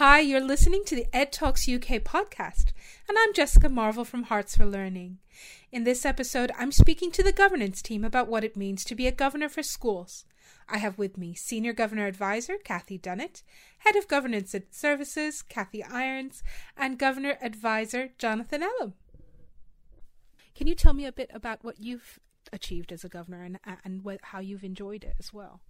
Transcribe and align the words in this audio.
Hi, 0.00 0.20
you're 0.20 0.40
listening 0.40 0.82
to 0.86 0.94
the 0.94 1.14
Ed 1.14 1.30
Talks 1.30 1.68
UK 1.68 2.00
podcast, 2.02 2.72
and 3.06 3.18
I'm 3.18 3.34
Jessica 3.34 3.68
Marvel 3.68 4.02
from 4.02 4.24
Herts 4.24 4.56
for 4.56 4.64
Learning. 4.64 5.18
In 5.70 5.84
this 5.84 6.06
episode, 6.06 6.50
I'm 6.58 6.72
speaking 6.72 7.10
to 7.10 7.22
the 7.22 7.32
governance 7.32 7.82
team 7.82 8.02
about 8.02 8.26
what 8.26 8.42
it 8.42 8.56
means 8.56 8.82
to 8.84 8.94
be 8.94 9.06
a 9.06 9.12
governor 9.12 9.50
for 9.50 9.62
schools. 9.62 10.24
I 10.70 10.78
have 10.78 10.96
with 10.96 11.18
me 11.18 11.34
Senior 11.34 11.74
Governor 11.74 12.06
Advisor 12.06 12.56
Kathy 12.64 12.98
Dunnett, 12.98 13.42
Head 13.80 13.94
of 13.94 14.08
Governance 14.08 14.54
and 14.54 14.64
Services 14.70 15.42
Kathy 15.42 15.84
Irons, 15.84 16.42
and 16.78 16.98
Governor 16.98 17.36
Advisor 17.42 18.08
Jonathan 18.16 18.62
Ellum. 18.62 18.94
Can 20.54 20.66
you 20.66 20.74
tell 20.74 20.94
me 20.94 21.04
a 21.04 21.12
bit 21.12 21.30
about 21.34 21.62
what 21.62 21.78
you've 21.78 22.18
achieved 22.54 22.90
as 22.90 23.04
a 23.04 23.10
governor 23.10 23.42
and, 23.42 23.58
and 23.84 24.00
how 24.22 24.38
you've 24.38 24.64
enjoyed 24.64 25.04
it 25.04 25.16
as 25.18 25.34
well? 25.34 25.60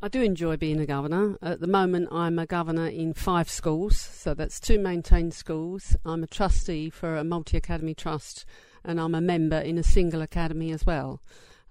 I 0.00 0.06
do 0.06 0.22
enjoy 0.22 0.56
being 0.56 0.78
a 0.78 0.86
governor. 0.86 1.36
At 1.42 1.60
the 1.60 1.66
moment, 1.66 2.08
I'm 2.12 2.38
a 2.38 2.46
governor 2.46 2.86
in 2.86 3.14
five 3.14 3.50
schools, 3.50 3.98
so 3.98 4.32
that's 4.32 4.60
two 4.60 4.78
maintained 4.78 5.34
schools. 5.34 5.96
I'm 6.04 6.22
a 6.22 6.28
trustee 6.28 6.88
for 6.88 7.16
a 7.16 7.24
multi 7.24 7.56
academy 7.56 7.94
trust, 7.94 8.44
and 8.84 9.00
I'm 9.00 9.16
a 9.16 9.20
member 9.20 9.58
in 9.58 9.76
a 9.76 9.82
single 9.82 10.22
academy 10.22 10.70
as 10.70 10.86
well. 10.86 11.20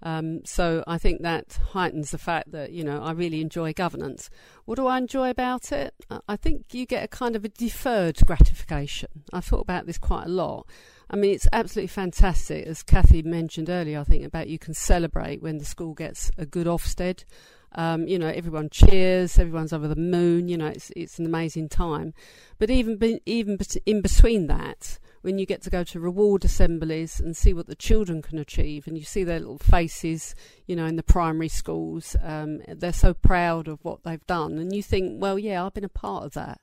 Um, 0.02 0.44
so 0.44 0.84
I 0.86 0.98
think 0.98 1.22
that 1.22 1.58
heightens 1.72 2.10
the 2.10 2.18
fact 2.18 2.52
that 2.52 2.70
you 2.70 2.84
know 2.84 3.02
I 3.02 3.12
really 3.12 3.40
enjoy 3.40 3.72
governance. 3.72 4.28
What 4.66 4.76
do 4.76 4.86
I 4.86 4.98
enjoy 4.98 5.30
about 5.30 5.72
it? 5.72 5.94
I 6.28 6.36
think 6.36 6.74
you 6.74 6.84
get 6.84 7.04
a 7.04 7.08
kind 7.08 7.34
of 7.34 7.46
a 7.46 7.48
deferred 7.48 8.18
gratification. 8.26 9.08
I've 9.32 9.46
thought 9.46 9.62
about 9.62 9.86
this 9.86 9.96
quite 9.96 10.26
a 10.26 10.30
lot. 10.30 10.66
I 11.10 11.16
mean, 11.16 11.32
it's 11.32 11.48
absolutely 11.50 11.88
fantastic, 11.88 12.66
as 12.66 12.82
Kathy 12.82 13.22
mentioned 13.22 13.70
earlier. 13.70 14.00
I 14.00 14.04
think 14.04 14.24
about 14.24 14.48
you 14.48 14.58
can 14.58 14.74
celebrate 14.74 15.40
when 15.40 15.56
the 15.56 15.64
school 15.64 15.94
gets 15.94 16.30
a 16.36 16.44
good 16.44 16.66
Ofsted. 16.66 17.24
Um, 17.72 18.08
you 18.08 18.18
know, 18.18 18.28
everyone 18.28 18.70
cheers, 18.70 19.38
everyone's 19.38 19.72
over 19.72 19.88
the 19.88 19.96
moon. 19.96 20.48
You 20.48 20.56
know, 20.56 20.68
it's 20.68 20.90
it's 20.96 21.18
an 21.18 21.26
amazing 21.26 21.68
time. 21.68 22.14
But 22.58 22.70
even 22.70 22.96
be, 22.96 23.20
even 23.26 23.58
in 23.86 24.00
between 24.00 24.46
that, 24.46 24.98
when 25.22 25.38
you 25.38 25.46
get 25.46 25.62
to 25.62 25.70
go 25.70 25.84
to 25.84 26.00
reward 26.00 26.44
assemblies 26.44 27.20
and 27.20 27.36
see 27.36 27.52
what 27.52 27.66
the 27.66 27.74
children 27.74 28.22
can 28.22 28.38
achieve, 28.38 28.86
and 28.86 28.96
you 28.96 29.04
see 29.04 29.24
their 29.24 29.40
little 29.40 29.58
faces, 29.58 30.34
you 30.66 30.76
know, 30.76 30.86
in 30.86 30.96
the 30.96 31.02
primary 31.02 31.48
schools, 31.48 32.16
um, 32.22 32.62
they're 32.68 32.92
so 32.92 33.14
proud 33.14 33.68
of 33.68 33.84
what 33.84 34.02
they've 34.02 34.26
done, 34.26 34.58
and 34.58 34.74
you 34.74 34.82
think, 34.82 35.20
well, 35.20 35.38
yeah, 35.38 35.64
I've 35.64 35.74
been 35.74 35.84
a 35.84 35.88
part 35.88 36.24
of 36.24 36.32
that. 36.34 36.60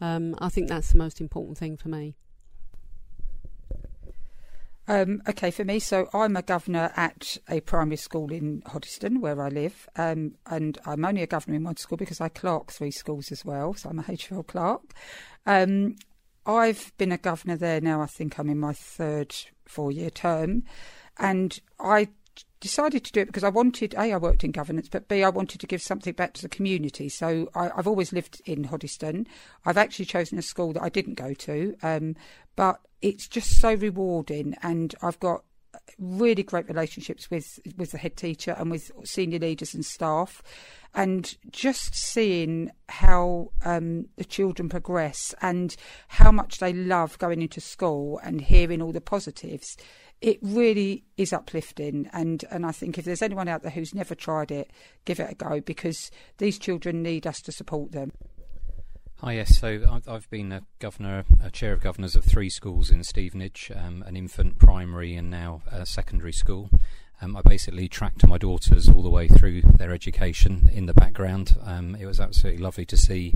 Um, 0.00 0.34
I 0.38 0.48
think 0.48 0.68
that's 0.68 0.92
the 0.92 0.98
most 0.98 1.20
important 1.20 1.58
thing 1.58 1.76
for 1.76 1.88
me. 1.88 2.16
Um, 4.90 5.22
okay, 5.28 5.52
for 5.52 5.64
me, 5.64 5.78
so 5.78 6.08
I'm 6.12 6.34
a 6.34 6.42
governor 6.42 6.92
at 6.96 7.36
a 7.48 7.60
primary 7.60 7.96
school 7.96 8.32
in 8.32 8.60
Hoddesdon, 8.62 9.20
where 9.20 9.40
I 9.40 9.48
live, 9.48 9.88
um, 9.94 10.34
and 10.46 10.78
I'm 10.84 11.04
only 11.04 11.22
a 11.22 11.28
governor 11.28 11.54
in 11.54 11.62
one 11.62 11.76
school 11.76 11.96
because 11.96 12.20
I 12.20 12.28
clerk 12.28 12.72
three 12.72 12.90
schools 12.90 13.30
as 13.30 13.44
well, 13.44 13.72
so 13.72 13.88
I'm 13.88 14.00
a 14.00 14.02
HFL 14.02 14.48
clerk. 14.48 14.92
Um, 15.46 15.94
I've 16.44 16.92
been 16.98 17.12
a 17.12 17.18
governor 17.18 17.56
there 17.56 17.80
now, 17.80 18.02
I 18.02 18.06
think 18.06 18.36
I'm 18.36 18.50
in 18.50 18.58
my 18.58 18.72
third 18.72 19.32
four 19.64 19.92
year 19.92 20.10
term, 20.10 20.64
and 21.18 21.60
I 21.78 22.08
decided 22.60 23.04
to 23.04 23.12
do 23.12 23.20
it 23.20 23.26
because 23.26 23.44
I 23.44 23.48
wanted 23.48 23.94
A, 23.94 24.12
I 24.12 24.16
worked 24.16 24.44
in 24.44 24.52
governance, 24.52 24.88
but 24.88 25.08
B, 25.08 25.24
I 25.24 25.30
wanted 25.30 25.60
to 25.60 25.66
give 25.66 25.82
something 25.82 26.12
back 26.12 26.34
to 26.34 26.42
the 26.42 26.48
community. 26.48 27.08
So 27.08 27.48
I, 27.54 27.70
have 27.74 27.86
always 27.86 28.12
lived 28.12 28.42
in 28.44 28.66
Hoddesdon. 28.66 29.26
I've 29.64 29.78
actually 29.78 30.04
chosen 30.04 30.38
a 30.38 30.42
school 30.42 30.72
that 30.74 30.82
I 30.82 30.88
didn't 30.88 31.14
go 31.14 31.34
to, 31.34 31.74
um, 31.82 32.16
but 32.56 32.80
it's 33.00 33.26
just 33.26 33.60
so 33.60 33.74
rewarding, 33.74 34.56
and 34.62 34.94
I've 35.02 35.18
got 35.20 35.44
really 35.98 36.42
great 36.42 36.68
relationships 36.68 37.30
with 37.30 37.58
with 37.76 37.92
the 37.92 37.98
head 37.98 38.16
teacher 38.16 38.54
and 38.58 38.70
with 38.70 38.90
senior 39.04 39.38
leaders 39.38 39.74
and 39.74 39.84
staff. 39.84 40.42
And 40.92 41.36
just 41.52 41.94
seeing 41.94 42.72
how 42.88 43.52
um, 43.64 44.06
the 44.16 44.24
children 44.24 44.68
progress 44.68 45.34
and 45.40 45.76
how 46.08 46.32
much 46.32 46.58
they 46.58 46.72
love 46.72 47.16
going 47.18 47.42
into 47.42 47.60
school 47.60 48.18
and 48.24 48.40
hearing 48.40 48.82
all 48.82 48.90
the 48.90 49.00
positives 49.00 49.76
it 50.20 50.38
really 50.42 51.04
is 51.16 51.32
uplifting. 51.32 52.08
And 52.12 52.44
and 52.50 52.66
I 52.66 52.72
think 52.72 52.98
if 52.98 53.04
there's 53.04 53.22
anyone 53.22 53.48
out 53.48 53.62
there 53.62 53.70
who's 53.70 53.94
never 53.94 54.14
tried 54.14 54.50
it 54.50 54.70
give 55.04 55.20
it 55.20 55.30
a 55.30 55.34
go 55.34 55.60
because 55.60 56.10
these 56.38 56.58
children 56.58 57.02
need 57.02 57.26
us 57.26 57.40
to 57.42 57.52
support 57.52 57.92
them 57.92 58.12
Hi, 59.22 59.34
yes. 59.34 59.58
So 59.58 60.00
I've 60.08 60.30
been 60.30 60.50
a 60.50 60.62
governor, 60.78 61.26
a 61.44 61.50
chair 61.50 61.74
of 61.74 61.82
governors 61.82 62.16
of 62.16 62.24
three 62.24 62.48
schools 62.48 62.90
in 62.90 63.04
Stevenage, 63.04 63.70
um, 63.76 64.02
an 64.06 64.16
infant 64.16 64.58
primary 64.58 65.14
and 65.14 65.30
now 65.30 65.60
a 65.70 65.84
secondary 65.84 66.32
school. 66.32 66.70
Um, 67.20 67.36
I 67.36 67.42
basically 67.42 67.86
tracked 67.86 68.26
my 68.26 68.38
daughters 68.38 68.88
all 68.88 69.02
the 69.02 69.10
way 69.10 69.28
through 69.28 69.60
their 69.60 69.92
education 69.92 70.70
in 70.72 70.86
the 70.86 70.94
background. 70.94 71.54
Um, 71.62 71.94
it 71.96 72.06
was 72.06 72.18
absolutely 72.18 72.62
lovely 72.62 72.86
to 72.86 72.96
see 72.96 73.34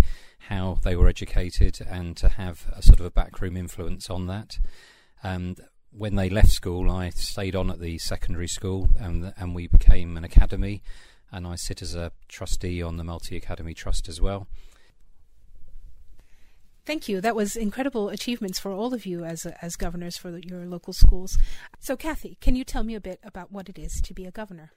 how 0.48 0.78
they 0.82 0.96
were 0.96 1.06
educated 1.06 1.82
and 1.86 2.16
to 2.16 2.30
have 2.30 2.64
a 2.74 2.80
sort 2.80 2.98
of 2.98 3.04
a 3.04 3.10
backroom 3.10 3.54
influence 3.54 4.08
on 4.08 4.26
that. 4.28 4.58
And 5.22 5.60
when 5.90 6.14
they 6.14 6.30
left 6.30 6.48
school, 6.48 6.90
I 6.90 7.10
stayed 7.10 7.54
on 7.54 7.70
at 7.70 7.80
the 7.80 7.98
secondary 7.98 8.48
school 8.48 8.88
and, 8.98 9.34
and 9.36 9.54
we 9.54 9.66
became 9.66 10.16
an 10.16 10.24
academy. 10.24 10.82
And 11.30 11.46
I 11.46 11.56
sit 11.56 11.82
as 11.82 11.94
a 11.94 12.12
trustee 12.26 12.80
on 12.80 12.96
the 12.96 13.04
Multi 13.04 13.36
Academy 13.36 13.74
Trust 13.74 14.08
as 14.08 14.18
well. 14.18 14.46
Thank 16.86 17.08
you. 17.08 17.22
That 17.22 17.34
was 17.34 17.56
incredible 17.56 18.10
achievements 18.10 18.58
for 18.58 18.70
all 18.70 18.92
of 18.92 19.06
you 19.06 19.24
as 19.24 19.46
as 19.62 19.74
governors 19.74 20.18
for 20.18 20.36
your 20.38 20.66
local 20.66 20.92
schools. 20.92 21.38
So, 21.80 21.96
Kathy, 21.96 22.36
can 22.42 22.56
you 22.56 22.64
tell 22.64 22.82
me 22.82 22.94
a 22.94 23.00
bit 23.00 23.20
about 23.24 23.50
what 23.50 23.70
it 23.70 23.78
is 23.78 24.02
to 24.02 24.12
be 24.12 24.26
a 24.26 24.30
governor? 24.30 24.70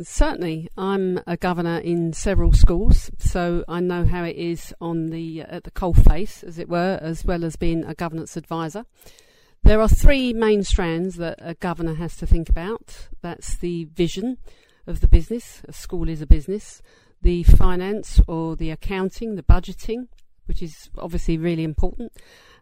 Certainly, 0.00 0.68
I'm 0.76 1.20
a 1.26 1.36
governor 1.36 1.78
in 1.78 2.12
several 2.12 2.52
schools, 2.52 3.10
so 3.18 3.64
I 3.66 3.80
know 3.80 4.04
how 4.04 4.24
it 4.24 4.36
is 4.36 4.74
on 4.80 5.06
the 5.06 5.40
at 5.40 5.64
the 5.64 5.70
coalface, 5.70 6.44
as 6.44 6.58
it 6.58 6.68
were, 6.68 6.98
as 7.00 7.24
well 7.24 7.42
as 7.42 7.56
being 7.56 7.82
a 7.84 7.94
governance 7.94 8.36
advisor. 8.36 8.84
There 9.62 9.80
are 9.80 9.88
three 9.88 10.34
main 10.34 10.62
strands 10.64 11.16
that 11.16 11.38
a 11.40 11.54
governor 11.54 11.94
has 11.94 12.16
to 12.18 12.26
think 12.26 12.48
about. 12.50 13.08
That's 13.22 13.56
the 13.56 13.84
vision 13.86 14.36
of 14.86 15.00
the 15.00 15.08
business. 15.08 15.62
A 15.66 15.72
school 15.72 16.08
is 16.08 16.22
a 16.22 16.26
business 16.26 16.80
the 17.22 17.42
finance 17.42 18.20
or 18.26 18.56
the 18.56 18.70
accounting, 18.70 19.34
the 19.34 19.42
budgeting, 19.42 20.08
which 20.46 20.62
is 20.62 20.90
obviously 20.96 21.36
really 21.36 21.64
important, 21.64 22.12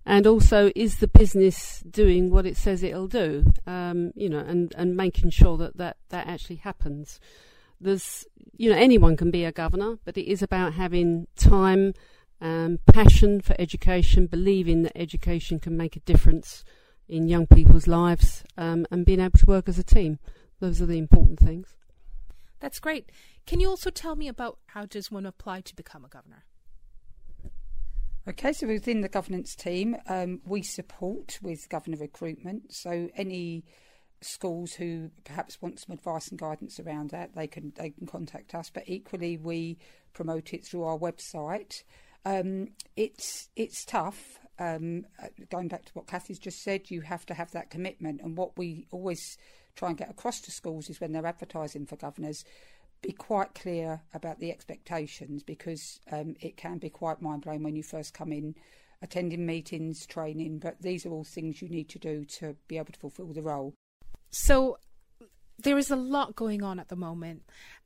and 0.05 0.27
also 0.27 0.71
is 0.75 0.97
the 0.99 1.09
business 1.09 1.81
doing 1.89 2.31
what 2.31 2.47
it 2.47 2.57
says 2.57 2.83
it'll 2.83 3.09
do, 3.09 3.53
um, 3.67 4.13
you 4.15 4.29
know, 4.29 4.39
and, 4.39 4.75
and 4.77 4.97
making 4.97 5.31
sure 5.31 5.57
that, 5.57 5.77
that 5.77 5.97
that 6.09 6.27
actually 6.27 6.57
happens. 6.57 7.21
There's, 7.81 8.25
you 8.57 8.71
know, 8.71 8.77
anyone 8.77 9.17
can 9.17 9.31
be 9.31 9.45
a 9.45 9.53
governor, 9.53 9.99
but 10.05 10.17
it 10.17 10.31
is 10.31 10.43
about 10.43 10.73
having 10.75 11.27
time, 11.37 11.93
um, 12.41 12.79
passion 12.87 13.41
for 13.41 13.55
education, 13.59 14.27
believing 14.27 14.83
that 14.83 14.97
education 14.97 15.59
can 15.59 15.77
make 15.77 15.97
a 15.97 16.01
difference 16.01 16.65
in 17.09 17.29
young 17.29 17.47
people's 17.47 17.87
lives, 17.87 18.43
um, 18.57 18.87
and 18.91 19.05
being 19.05 19.21
able 19.21 19.39
to 19.39 19.47
work 19.47 19.69
as 19.69 19.79
a 19.79 19.85
team. 19.85 20.19
Those 20.59 20.81
are 20.81 20.87
the 20.87 20.99
important 20.99 21.39
things. 21.39 21.76
That's 22.61 22.81
great. 22.81 23.11
Can 23.47 23.61
you 23.61 23.69
also 23.69 23.91
tell 23.91 24.17
me 24.17 24.29
about 24.29 24.59
how 24.67 24.87
does 24.87 25.11
one 25.11 25.27
apply 25.27 25.61
to 25.63 25.77
become 25.77 26.05
a 26.05 26.09
governor? 26.09 26.45
Okay, 28.29 28.53
so 28.53 28.67
within 28.67 29.03
the 29.03 29.09
governance 29.09 29.55
team, 29.55 29.97
um, 30.09 30.41
we 30.45 30.63
support 30.63 31.39
with 31.43 31.69
governor 31.69 31.99
recruitment. 31.99 32.75
So 32.75 33.09
any 33.15 33.65
schools 34.21 34.73
who 34.73 35.11
perhaps 35.25 35.61
want 35.63 35.79
some 35.79 35.95
advice 35.95 36.29
and 36.29 36.39
guidance 36.39 36.81
around 36.81 37.11
that, 37.11 37.35
they 37.37 37.47
can 37.47 37.73
they 37.77 37.91
can 37.91 38.07
contact 38.07 38.55
us. 38.55 38.71
But 38.71 38.85
equally, 38.89 39.37
we 39.37 39.79
promote 40.13 40.53
it 40.55 40.67
through 40.67 40.85
our 40.85 40.99
website. 40.99 41.85
Um, 42.25 42.69
it's 42.97 43.49
it's 43.55 43.85
tough. 43.85 44.41
Um, 44.59 45.05
uh, 45.23 45.29
going 45.51 45.69
back 45.69 45.85
to 45.85 45.93
what 45.93 46.09
Kathy's 46.09 46.39
just 46.39 46.63
said, 46.63 46.91
you 46.91 47.03
have 47.03 47.27
to 47.27 47.35
have 47.35 47.53
that 47.53 47.71
commitment. 47.71 48.23
And 48.23 48.37
what 48.37 48.59
we 48.59 48.89
always 48.91 49.37
try 49.77 49.91
and 49.91 49.99
get 49.99 50.11
across 50.11 50.41
to 50.41 50.51
schools 50.51 50.91
is 50.91 51.01
when 51.01 51.13
they're 51.13 51.27
advertising 51.27 51.87
for 51.87 51.97
governors, 51.97 52.45
be 53.03 53.13
quite 53.13 53.55
clear 53.55 54.01
about 54.15 54.41
the 54.41 54.51
expectations 54.51 55.43
because 55.43 56.01
um, 56.11 56.35
it 56.41 56.57
can 56.57 56.79
be 56.79 56.91
quite 56.91 57.23
mind 57.23 57.43
blowing 57.43 57.63
when 57.63 57.77
you 57.77 57.83
first 57.83 58.15
come 58.15 58.33
in, 58.33 58.55
attending 59.03 59.45
meetings, 59.45 60.07
training. 60.07 60.59
But 60.59 60.81
these 60.81 61.05
are 61.07 61.11
all 61.11 61.25
things 61.25 61.61
you 61.61 61.69
need 61.69 61.89
to 61.91 61.99
do 61.99 62.25
to 62.39 62.57
be 62.69 62.79
able 62.79 62.93
to 62.93 62.99
fulfil 62.99 63.33
the 63.33 63.43
role. 63.43 63.75
So 64.31 64.79
there 65.59 65.79
is 65.79 65.91
a 65.91 65.97
lot 65.97 66.37
going 66.37 66.63
on 66.63 66.81
at 66.81 66.89
the 66.89 66.97
moment, 66.97 67.43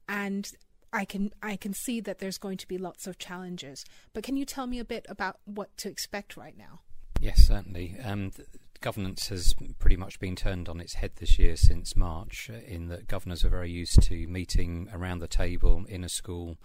and 0.08 0.50
I 0.92 1.04
can 1.04 1.32
I 1.42 1.56
can 1.56 1.72
see 1.74 2.00
that 2.00 2.18
there's 2.18 2.38
going 2.38 2.56
to 2.58 2.68
be 2.68 2.78
lots 2.78 3.06
of 3.06 3.18
challenges. 3.18 3.84
But 4.12 4.24
can 4.24 4.36
you 4.36 4.44
tell 4.44 4.66
me 4.66 4.78
a 4.78 4.84
bit 4.84 5.06
about 5.08 5.38
what 5.44 5.76
to 5.78 5.88
expect 5.88 6.36
right 6.36 6.56
now? 6.56 6.80
Yes, 7.20 7.46
certainly. 7.46 7.96
Um, 8.02 8.32
governance 8.80 9.28
has 9.28 9.54
pretty 9.78 9.96
much 9.96 10.18
been 10.18 10.36
turned 10.36 10.68
on 10.68 10.80
its 10.80 10.94
head 10.94 11.12
this 11.16 11.38
year 11.38 11.56
since 11.56 11.94
March, 11.94 12.50
uh, 12.52 12.58
in 12.66 12.88
that 12.88 13.06
governors 13.06 13.44
are 13.44 13.50
very 13.50 13.70
used 13.70 14.02
to 14.02 14.26
meeting 14.26 14.88
around 14.92 15.18
the 15.18 15.28
table 15.28 15.84
in 15.88 16.02
a 16.02 16.08
school, 16.08 16.56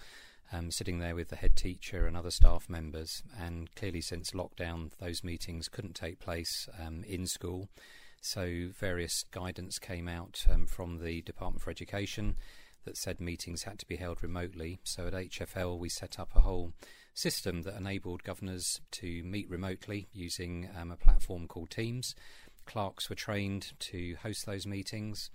um, 0.52 0.72
sitting 0.72 1.00
there 1.00 1.16
with 1.16 1.30
the 1.30 1.36
head 1.36 1.56
teacher 1.56 2.08
and 2.08 2.16
other 2.16 2.32
staff 2.32 2.70
members. 2.70 3.22
And 3.38 3.74
clearly, 3.76 4.02
since 4.02 4.32
lockdown, 4.32 4.92
those 5.00 5.24
meetings 5.24 5.68
couldn't 5.68 5.96
take 5.96 6.20
place 6.20 6.70
um, 6.80 7.04
in 7.06 7.28
school. 7.28 7.68
So, 8.22 8.70
various 8.80 9.24
guidance 9.32 9.78
came 9.78 10.08
out 10.08 10.46
um, 10.50 10.66
from 10.68 11.04
the 11.04 11.22
Department 11.22 11.62
for 11.62 11.70
Education 11.70 12.38
that 12.86 12.98
said 12.98 13.20
meetings 13.20 13.64
had 13.64 13.78
to 13.80 13.86
be 13.86 13.98
held 13.98 14.24
remotely. 14.24 14.80
So, 14.84 15.08
at 15.08 15.14
HFL, 15.14 15.78
we 15.78 15.90
set 15.90 16.18
up 16.18 16.30
a 16.34 16.42
whole 16.42 16.74
system 17.16 17.64
that 17.64 17.78
enabled 17.78 18.24
governors 18.24 18.82
to 18.92 19.24
meet 19.24 19.50
remotely 19.50 20.08
using 20.14 20.70
um, 20.78 20.92
a 20.92 20.98
platform 20.98 21.48
called 21.48 21.72
Teams. 21.72 22.14
Clerks 22.66 23.10
were 23.10 23.16
trained 23.16 23.72
to 23.80 24.16
host 24.22 24.46
those 24.46 24.68
meetings, 24.68 25.32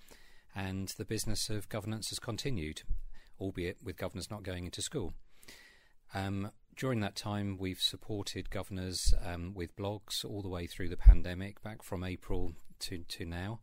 and 0.55 0.89
the 0.99 1.05
business 1.05 1.49
of 1.49 1.69
governance 1.69 2.11
has 2.11 2.19
continued, 2.19 2.83
albeit 3.41 3.79
with 3.83 3.97
governors 3.97 4.31
not 4.31 4.43
going 4.43 4.67
into 4.67 4.83
school. 4.83 5.15
Um, 6.13 6.51
during 6.77 7.01
that 7.01 7.17
time, 7.17 7.57
we've 7.59 7.81
supported 7.81 8.51
governors 8.51 9.15
um, 9.25 9.55
with 9.55 9.77
blogs 9.77 10.25
all 10.25 10.43
the 10.43 10.49
way 10.49 10.67
through 10.67 10.89
the 10.89 10.97
pandemic, 10.97 11.63
back 11.63 11.83
from 11.83 12.05
April 12.05 12.53
to, 12.81 12.99
to 12.99 13.25
now. 13.25 13.61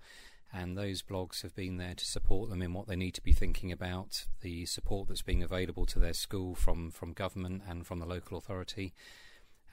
And 0.53 0.77
those 0.77 1.01
blogs 1.01 1.41
have 1.41 1.55
been 1.55 1.77
there 1.77 1.93
to 1.93 2.05
support 2.05 2.49
them 2.49 2.61
in 2.61 2.73
what 2.73 2.87
they 2.87 2.95
need 2.95 3.13
to 3.15 3.21
be 3.21 3.33
thinking 3.33 3.71
about, 3.71 4.25
the 4.41 4.65
support 4.65 5.09
that's 5.09 5.21
being 5.21 5.43
available 5.43 5.85
to 5.87 5.99
their 5.99 6.13
school 6.13 6.55
from, 6.55 6.89
from 6.89 7.13
government 7.13 7.63
and 7.67 7.85
from 7.85 7.99
the 7.99 8.05
local 8.05 8.37
authority. 8.37 8.93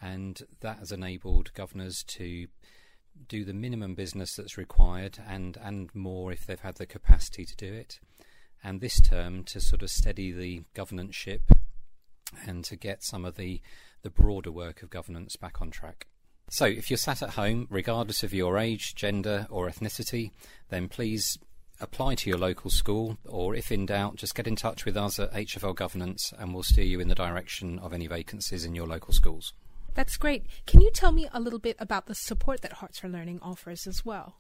And 0.03 0.43
that 0.61 0.79
has 0.79 0.91
enabled 0.91 1.55
governors 1.55 2.03
to 2.09 2.49
do 3.29 3.45
the 3.45 3.55
minimum 3.55 3.95
business 3.95 4.35
that's 4.35 4.59
required 4.59 5.19
and, 5.27 5.57
and 5.63 5.95
more 5.95 6.33
if 6.33 6.45
they've 6.45 6.59
had 6.59 6.77
the 6.77 6.87
capacity 6.87 7.45
to 7.45 7.57
do 7.57 7.73
it. 7.73 8.01
And 8.63 8.81
this 8.81 9.01
term 9.01 9.45
to 9.45 9.61
sort 9.61 9.83
of 9.83 9.91
steady 9.91 10.33
the 10.33 10.65
governance 10.75 11.15
ship 11.15 11.43
and 12.47 12.65
to 12.65 12.77
get 12.77 13.05
some 13.05 13.25
of 13.25 13.37
the, 13.37 13.61
the 14.03 14.11
broader 14.11 14.51
work 14.51 14.83
of 14.83 14.91
governance 14.91 15.37
back 15.37 15.63
on 15.63 15.71
track. 15.71 16.09
So, 16.51 16.67
if 16.67 16.91
you're 16.91 16.97
sat 16.99 17.23
at 17.23 17.31
home, 17.31 17.67
regardless 17.71 18.23
of 18.23 18.35
your 18.35 18.59
age, 18.59 18.95
gender, 18.95 19.47
or 19.51 19.69
ethnicity, 19.69 20.31
then 20.69 20.89
please 20.89 21.39
apply 21.81 22.15
to 22.17 22.31
your 22.31 22.39
local 22.39 22.71
school, 22.71 23.19
or 23.25 23.55
if 23.55 23.73
in 23.73 23.87
doubt, 23.87 24.17
just 24.17 24.35
get 24.35 24.47
in 24.47 24.57
touch 24.57 24.85
with 24.85 24.97
us 24.97 25.19
at 25.19 25.33
HFL 25.33 25.75
Governance 25.75 26.33
and 26.39 26.55
we'll 26.55 26.63
steer 26.63 26.85
you 26.85 27.01
in 27.01 27.09
the 27.09 27.15
direction 27.15 27.79
of 27.79 27.93
any 27.93 28.07
vacancies 28.07 28.65
in 28.65 28.75
your 28.75 28.87
local 28.87 29.13
schools. 29.13 29.53
That's 29.95 30.17
great. 30.17 30.47
Can 30.67 30.81
you 30.81 30.91
tell 30.91 31.13
me 31.13 31.29
a 31.33 31.41
little 31.41 31.59
bit 31.59 31.77
about 31.79 32.07
the 32.07 32.15
support 32.15 32.63
that 32.63 32.79
Herts 32.79 33.01
for 33.01 33.09
Learning 33.09 33.39
offers 33.43 33.87
as 33.87 34.05
well? 34.05 34.37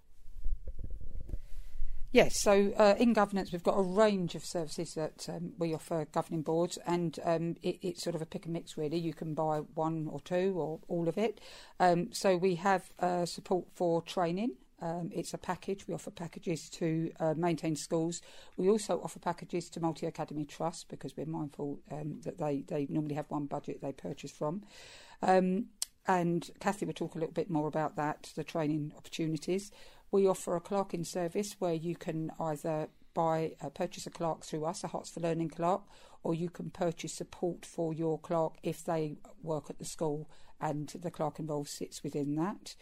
Yes, 2.14 2.40
so 2.42 2.72
uh, 2.78 2.94
in 2.96 3.12
governance, 3.12 3.50
we've 3.50 3.64
got 3.64 3.76
a 3.76 3.82
range 3.82 4.36
of 4.36 4.44
services 4.44 4.94
that 4.94 5.28
um, 5.28 5.50
we 5.58 5.74
offer 5.74 6.06
governing 6.12 6.42
boards, 6.42 6.78
and 6.86 7.18
um, 7.24 7.56
it, 7.60 7.80
it's 7.82 8.04
sort 8.04 8.14
of 8.14 8.22
a 8.22 8.24
pick 8.24 8.44
and 8.44 8.52
mix, 8.52 8.76
really. 8.76 8.98
You 8.98 9.12
can 9.12 9.34
buy 9.34 9.58
one 9.74 10.06
or 10.08 10.20
two 10.20 10.54
or 10.56 10.78
all 10.86 11.08
of 11.08 11.18
it. 11.18 11.40
Um, 11.80 12.12
so 12.12 12.36
we 12.36 12.54
have 12.54 12.92
uh, 13.00 13.26
support 13.26 13.66
for 13.74 14.00
training. 14.00 14.52
Um, 14.80 15.10
it's 15.12 15.34
a 15.34 15.38
package. 15.38 15.88
We 15.88 15.94
offer 15.94 16.12
packages 16.12 16.70
to 16.74 17.10
uh, 17.18 17.34
maintain 17.36 17.74
schools. 17.74 18.22
We 18.56 18.68
also 18.68 19.00
offer 19.02 19.18
packages 19.18 19.68
to 19.70 19.80
Multi 19.80 20.06
Academy 20.06 20.44
trusts 20.44 20.84
because 20.84 21.16
we're 21.16 21.26
mindful 21.26 21.80
um, 21.90 22.20
that 22.22 22.38
they, 22.38 22.62
they 22.68 22.86
normally 22.88 23.16
have 23.16 23.28
one 23.28 23.46
budget 23.46 23.82
they 23.82 23.90
purchase 23.90 24.30
from. 24.30 24.62
Um, 25.20 25.64
and 26.06 26.48
Kathy 26.60 26.86
will 26.86 26.92
talk 26.92 27.14
a 27.14 27.18
little 27.18 27.32
bit 27.32 27.50
more 27.50 27.66
about 27.66 27.96
that, 27.96 28.30
the 28.36 28.44
training 28.44 28.92
opportunities. 28.96 29.72
We 30.10 30.26
offer 30.28 30.54
a 30.54 30.60
clerking 30.60 31.04
service 31.04 31.56
where 31.58 31.74
you 31.74 31.96
can 31.96 32.30
either 32.38 32.88
buy 33.14 33.52
uh, 33.62 33.68
purchase 33.70 34.06
a 34.06 34.10
clerk 34.10 34.44
through 34.44 34.64
us, 34.64 34.84
a 34.84 34.88
Herts 34.88 35.10
for 35.12 35.20
Learning 35.20 35.48
clerk, 35.48 35.82
or 36.22 36.34
you 36.34 36.50
can 36.50 36.70
purchase 36.70 37.12
support 37.12 37.64
for 37.64 37.94
your 37.94 38.18
clerk 38.18 38.54
if 38.62 38.84
they 38.84 39.16
work 39.42 39.70
at 39.70 39.78
the 39.78 39.84
school 39.84 40.28
and 40.60 40.88
the 40.88 41.10
clerk 41.10 41.38
involved 41.38 41.68
sits 41.68 42.02
within 42.02 42.34
that. 42.36 42.74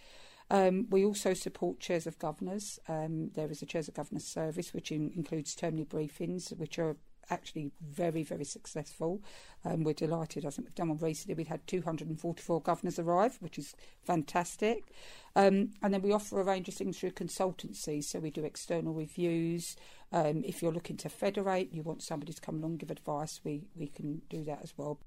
Um, 0.50 0.86
we 0.90 1.04
also 1.04 1.34
support 1.34 1.80
chairs 1.80 2.06
of 2.06 2.18
governors. 2.18 2.78
Um, 2.88 3.30
there 3.34 3.50
is 3.50 3.62
a 3.62 3.66
chairs 3.66 3.88
of 3.88 3.94
governors 3.94 4.24
service 4.24 4.74
which 4.74 4.92
in, 4.92 5.10
includes 5.16 5.54
termly 5.54 5.86
briefings, 5.86 6.56
which 6.58 6.78
are 6.78 6.96
actually 7.30 7.72
very, 7.80 8.22
very 8.22 8.44
successful. 8.44 9.22
Um, 9.64 9.84
we're 9.84 9.94
delighted. 9.94 10.44
I 10.44 10.50
think 10.50 10.68
we've 10.68 10.74
done 10.74 10.88
one 10.88 10.98
recently. 10.98 11.34
We've 11.34 11.48
had 11.48 11.66
244 11.66 12.60
governors 12.62 12.98
arrive, 12.98 13.36
which 13.40 13.58
is 13.58 13.74
fantastic. 14.04 14.92
Um, 15.34 15.70
and 15.82 15.94
then 15.94 16.02
we 16.02 16.12
offer 16.12 16.40
a 16.40 16.44
range 16.44 16.68
of 16.68 16.74
things 16.74 16.98
through 16.98 17.12
consultancy. 17.12 18.02
So 18.02 18.18
we 18.18 18.30
do 18.30 18.44
external 18.44 18.92
reviews. 18.92 19.76
Um, 20.12 20.42
if 20.44 20.62
you're 20.62 20.72
looking 20.72 20.96
to 20.98 21.08
federate, 21.08 21.72
you 21.72 21.82
want 21.82 22.02
somebody 22.02 22.32
to 22.32 22.40
come 22.40 22.58
along 22.58 22.76
give 22.76 22.90
advice, 22.90 23.40
we, 23.44 23.64
we 23.74 23.86
can 23.86 24.22
do 24.28 24.44
that 24.44 24.60
as 24.62 24.74
well. 24.76 24.98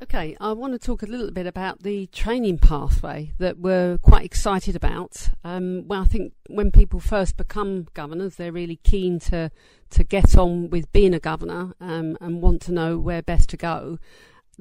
Okay, 0.00 0.36
I 0.40 0.52
want 0.52 0.74
to 0.74 0.78
talk 0.78 1.02
a 1.02 1.06
little 1.06 1.32
bit 1.32 1.48
about 1.48 1.82
the 1.82 2.06
training 2.06 2.58
pathway 2.58 3.32
that 3.38 3.58
we're 3.58 3.98
quite 3.98 4.24
excited 4.24 4.76
about. 4.76 5.28
Um, 5.42 5.88
well, 5.88 6.02
I 6.02 6.04
think 6.04 6.34
when 6.46 6.70
people 6.70 7.00
first 7.00 7.36
become 7.36 7.88
governors, 7.94 8.36
they're 8.36 8.52
really 8.52 8.76
keen 8.84 9.18
to 9.20 9.50
to 9.90 10.04
get 10.04 10.36
on 10.36 10.70
with 10.70 10.92
being 10.92 11.14
a 11.14 11.18
governor 11.18 11.74
um, 11.80 12.16
and 12.20 12.40
want 12.40 12.62
to 12.62 12.72
know 12.72 12.96
where 12.96 13.22
best 13.22 13.48
to 13.48 13.56
go. 13.56 13.98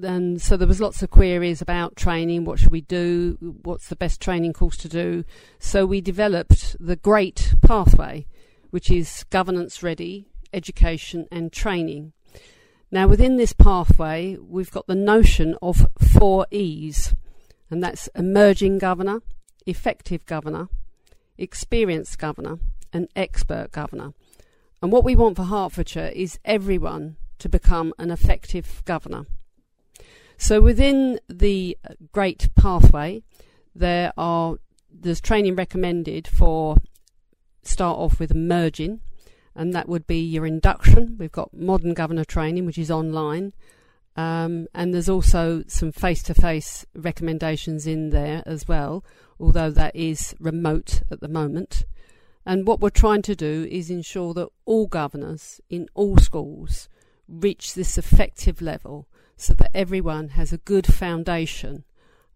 And 0.02 0.42
so 0.42 0.58
there 0.58 0.68
was 0.68 0.82
lots 0.82 1.04
of 1.04 1.12
queries 1.12 1.62
about 1.62 1.96
training. 1.96 2.44
What 2.44 2.58
should 2.58 2.72
we 2.72 2.82
do? 2.82 3.38
What's 3.62 3.90
the 3.90 3.96
best 3.96 4.20
training 4.20 4.54
course 4.54 4.78
to 4.78 4.90
do? 4.90 5.24
So 5.60 5.86
we 5.86 6.02
developed 6.02 6.76
the 6.80 6.96
GREAT 6.96 7.54
pathway, 7.62 8.26
which 8.72 8.90
is 8.90 9.24
governance 9.30 9.84
ready, 9.84 10.26
education 10.52 11.28
and 11.32 11.54
training. 11.54 12.14
Now, 12.90 13.08
within 13.08 13.36
this 13.36 13.54
pathway, 13.54 14.38
we've 14.40 14.72
got 14.72 14.88
the 14.88 14.96
notion 14.96 15.58
of 15.62 15.88
four 16.00 16.48
E's, 16.52 17.14
and 17.70 17.84
that's 17.84 18.08
emerging 18.16 18.78
governor, 18.78 19.22
effective 19.66 20.26
governor, 20.26 20.70
experienced 21.38 22.18
governor, 22.18 22.60
and 22.94 23.10
expert 23.16 23.72
governor. 23.72 24.14
And 24.82 24.92
what 24.92 25.04
we 25.04 25.16
want 25.16 25.36
for 25.36 25.44
Hertfordshire 25.44 26.12
is 26.16 26.40
everyone 26.46 27.18
to 27.40 27.50
become 27.50 27.94
an 27.98 28.10
effective 28.10 28.82
governor. 28.86 29.26
So 30.38 30.62
within 30.62 31.20
the 31.28 31.78
GREAT 32.12 32.50
pathway, 32.56 33.22
there 33.76 34.14
are 34.18 34.56
there's 34.90 35.22
training 35.22 35.56
recommended 35.56 36.28
for 36.28 36.78
start 37.64 37.98
off 37.98 38.20
with 38.20 38.32
emerging, 38.32 39.02
and 39.58 39.74
that 39.74 39.90
would 39.90 40.06
be 40.06 40.20
your 40.20 40.46
induction. 40.46 41.18
We've 41.18 41.32
got 41.32 41.54
modern 41.54 41.96
governor 41.96 42.24
training, 42.24 42.68
which 42.68 42.78
is 42.78 42.92
online. 42.92 43.54
Um, 44.16 44.68
and 44.74 44.94
there's 44.94 45.10
also 45.10 45.64
some 45.68 45.92
face 45.92 46.22
to 46.24 46.36
face 46.36 46.86
recommendations 46.96 47.88
in 47.88 48.12
there 48.12 48.44
as 48.46 48.68
well, 48.68 49.04
although 49.40 49.72
that 49.72 49.96
is 49.96 50.36
remote 50.40 51.02
at 51.12 51.22
the 51.22 51.28
moment. 51.28 51.86
And 52.46 52.68
what 52.68 52.80
we're 52.80 52.92
trying 52.92 53.24
to 53.24 53.36
do 53.36 53.68
is 53.70 53.90
ensure 53.90 54.34
that 54.36 54.48
all 54.66 54.88
governors 54.88 55.60
in 55.70 55.90
all 55.96 56.18
schools 56.18 56.88
reach 57.28 57.74
this 57.74 57.98
effective 57.98 58.62
level 58.62 59.08
so 59.36 59.54
that 59.56 59.76
everyone 59.76 60.30
has 60.30 60.54
a 60.54 60.60
good 60.60 60.88
foundation 60.88 61.84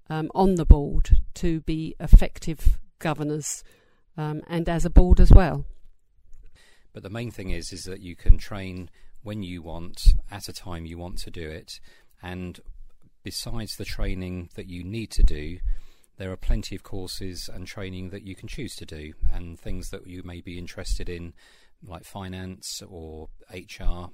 um, 0.10 0.30
on 0.36 0.56
the 0.56 0.66
board 0.66 1.20
to 1.36 1.62
be 1.62 1.96
effective 2.00 2.80
governors 3.00 3.64
um, 4.18 4.42
and 4.48 4.68
as 4.68 4.86
a 4.86 4.90
board 4.90 5.20
as 5.20 5.32
well. 5.32 5.66
But 6.94 7.04
the 7.04 7.10
main 7.10 7.32
thing 7.32 7.52
is 7.52 7.72
is 7.72 7.84
that 7.86 8.02
you 8.02 8.16
can 8.16 8.38
train 8.38 8.90
when 9.24 9.44
you 9.44 9.62
want, 9.62 10.16
at 10.30 10.50
a 10.50 10.54
time 10.54 10.86
you 10.86 10.98
want 10.98 11.18
to 11.20 11.32
do 11.32 11.48
it, 11.48 11.80
and 12.22 12.60
besides 13.24 13.76
the 13.76 13.86
training 13.86 14.50
that 14.56 14.68
you 14.68 14.84
need 14.84 15.12
to 15.12 15.24
do, 15.24 15.60
there 16.18 16.32
are 16.32 16.38
plenty 16.38 16.76
of 16.76 16.84
courses 16.84 17.50
and 17.52 17.68
training 17.68 18.10
that 18.10 18.24
you 18.24 18.36
can 18.36 18.48
choose 18.48 18.76
to 18.76 18.86
do, 18.86 19.14
and 19.34 19.60
things 19.60 19.90
that 19.90 20.08
you 20.08 20.24
may 20.24 20.42
be 20.42 20.58
interested 20.58 21.08
in, 21.08 21.34
like 21.84 22.04
finance 22.04 22.82
or 22.88 23.30
HR. 23.54 24.10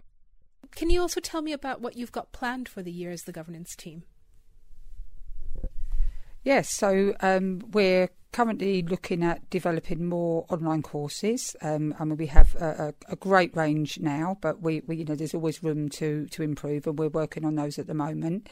Can 0.71 0.89
you 0.89 1.01
also 1.01 1.19
tell 1.19 1.41
me 1.41 1.53
about 1.53 1.81
what 1.81 1.95
you've 1.95 2.11
got 2.11 2.31
planned 2.31 2.67
for 2.67 2.81
the 2.81 2.91
year 2.91 3.11
as 3.11 3.23
the 3.23 3.31
governance 3.31 3.75
team? 3.75 4.03
Yes, 6.43 6.69
so 6.69 7.13
um, 7.19 7.61
we're 7.71 8.09
currently 8.37 8.83
looking 8.83 9.23
at 9.23 9.49
developing 9.49 10.05
more 10.05 10.45
online 10.49 10.83
courses. 10.83 11.55
Um, 11.63 11.95
I 11.99 12.05
mean, 12.05 12.17
we 12.17 12.27
have 12.27 12.53
a, 12.57 12.93
a, 13.09 13.13
a, 13.13 13.15
great 13.15 13.55
range 13.57 13.99
now, 13.99 14.37
but 14.41 14.61
we, 14.61 14.83
we, 14.85 14.97
you 14.97 15.05
know, 15.05 15.15
there's 15.15 15.33
always 15.33 15.63
room 15.63 15.89
to 15.89 16.27
to 16.27 16.43
improve, 16.43 16.85
and 16.85 16.99
we're 16.99 17.07
working 17.07 17.45
on 17.45 17.55
those 17.55 17.79
at 17.79 17.87
the 17.87 17.95
moment. 17.95 18.47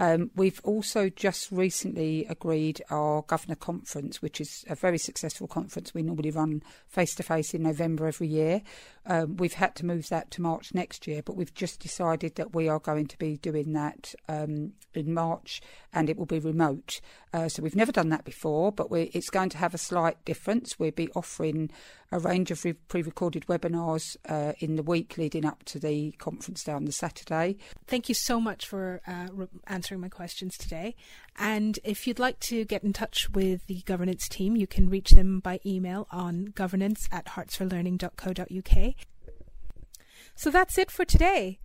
Um, 0.00 0.32
we've 0.34 0.60
also 0.64 1.08
just 1.08 1.52
recently 1.52 2.26
agreed 2.28 2.82
our 2.90 3.22
governor 3.22 3.54
conference, 3.54 4.20
which 4.20 4.40
is 4.40 4.64
a 4.68 4.74
very 4.74 4.98
successful 4.98 5.46
conference. 5.46 5.94
We 5.94 6.02
normally 6.02 6.32
run 6.32 6.60
face 6.88 7.14
to 7.14 7.22
face 7.22 7.54
in 7.54 7.62
November 7.62 8.08
every 8.08 8.26
year. 8.26 8.62
Um, 9.08 9.36
we've 9.36 9.54
had 9.54 9.74
to 9.76 9.86
move 9.86 10.08
that 10.10 10.30
to 10.32 10.42
March 10.42 10.74
next 10.74 11.06
year, 11.06 11.22
but 11.22 11.36
we've 11.36 11.54
just 11.54 11.80
decided 11.80 12.34
that 12.34 12.54
we 12.54 12.68
are 12.68 12.78
going 12.78 13.06
to 13.06 13.18
be 13.18 13.38
doing 13.38 13.72
that 13.72 14.14
um, 14.28 14.72
in 14.94 15.14
March, 15.14 15.60
and 15.92 16.10
it 16.10 16.16
will 16.16 16.26
be 16.26 16.38
remote. 16.38 17.00
Uh, 17.32 17.48
so 17.48 17.62
we've 17.62 17.74
never 17.74 17.92
done 17.92 18.10
that 18.10 18.24
before, 18.24 18.70
but 18.70 18.88
it's 18.92 19.28
it's 19.28 19.30
going 19.30 19.50
to 19.50 19.58
have 19.58 19.74
a 19.74 19.78
slight 19.78 20.24
difference. 20.24 20.78
We'll 20.78 20.90
be 20.90 21.10
offering 21.14 21.70
a 22.10 22.18
range 22.18 22.50
of 22.50 22.64
pre 22.88 23.02
recorded 23.02 23.46
webinars 23.46 24.16
uh, 24.28 24.52
in 24.60 24.76
the 24.76 24.82
week 24.82 25.18
leading 25.18 25.44
up 25.44 25.64
to 25.64 25.78
the 25.78 26.12
conference 26.12 26.64
day 26.64 26.72
on 26.72 26.84
the 26.84 26.92
Saturday. 26.92 27.56
Thank 27.86 28.08
you 28.08 28.14
so 28.14 28.40
much 28.40 28.66
for 28.66 29.00
uh, 29.06 29.28
re- 29.32 29.46
answering 29.66 30.00
my 30.00 30.08
questions 30.08 30.56
today. 30.56 30.94
And 31.36 31.78
if 31.84 32.06
you'd 32.06 32.18
like 32.18 32.40
to 32.40 32.64
get 32.64 32.82
in 32.82 32.92
touch 32.92 33.30
with 33.30 33.66
the 33.66 33.82
governance 33.82 34.28
team, 34.28 34.56
you 34.56 34.66
can 34.66 34.88
reach 34.88 35.10
them 35.10 35.40
by 35.40 35.60
email 35.64 36.06
on 36.10 36.46
governance 36.46 37.08
at 37.12 37.26
hertsforlearning.co.uk. 37.26 38.94
So 40.34 40.50
that's 40.50 40.78
it 40.78 40.90
for 40.90 41.04
today. 41.04 41.58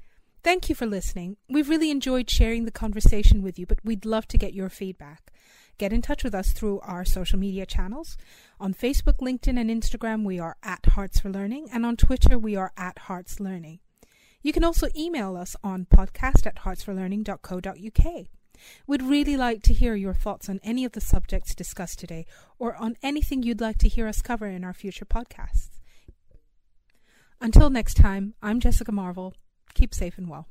Thank 0.44 0.68
you 0.68 0.76
for 0.76 0.86
listening. 0.86 1.38
We've 1.48 1.70
really 1.70 1.90
enjoyed 1.90 2.30
sharing 2.30 2.66
the 2.66 2.72
conversation 2.72 3.42
with 3.42 3.58
you, 3.58 3.66
but 3.66 3.80
we'd 3.84 4.06
love 4.06 4.28
to 4.28 4.38
get 4.38 4.54
your 4.54 4.68
feedback. 4.68 5.32
Get 5.78 5.94
in 5.94 6.02
touch 6.02 6.24
with 6.24 6.36
us 6.36 6.52
through 6.52 6.80
our 6.82 7.04
social 7.04 7.40
media 7.40 7.66
channels. 7.66 8.18
On 8.60 8.74
Facebook, 8.74 9.18
LinkedIn, 9.20 9.60
and 9.60 9.70
Instagram, 9.70 10.24
we 10.24 10.40
are 10.40 10.58
at 10.64 10.84
Herts 10.84 11.22
for 11.22 11.30
Learning, 11.30 11.68
and 11.72 11.86
on 11.86 11.98
Twitter, 11.98 12.38
we 12.38 12.56
are 12.56 12.72
at 12.78 12.98
Herts 13.08 13.40
Learning. 13.40 13.80
You 14.42 14.54
can 14.54 14.64
also 14.64 14.88
email 14.96 15.36
us 15.38 15.56
on 15.64 15.86
podcast 15.86 16.46
at 16.46 16.58
hertsforlearning.co.uk. 16.58 18.28
We'd 18.86 19.02
really 19.02 19.36
like 19.36 19.64
to 19.64 19.74
hear 19.74 19.96
your 19.96 20.14
thoughts 20.14 20.48
on 20.50 20.60
any 20.64 20.86
of 20.86 20.92
the 20.92 21.02
subjects 21.02 21.56
discussed 21.56 22.00
today 22.00 22.26
or 22.60 22.76
on 22.76 22.98
anything 23.02 23.44
you'd 23.44 23.62
like 23.62 23.78
to 23.80 23.88
hear 23.88 24.08
us 24.08 24.22
cover 24.22 24.48
in 24.48 24.64
our 24.64 24.74
future 24.74 25.06
podcasts. 25.06 25.70
Until 27.42 27.70
next 27.70 27.96
time, 27.96 28.36
I'm 28.42 28.60
Jessica 28.60 28.92
Marvel. 28.92 29.34
Keep 29.74 29.94
safe 29.94 30.18
and 30.18 30.30
well. 30.30 30.48